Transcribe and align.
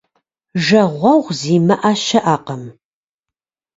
Жагъуэгъу 0.65 1.33
зимыӏэ 1.39 1.91
щыӏэкъым. 2.03 2.63